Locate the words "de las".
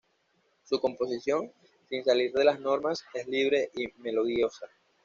2.33-2.59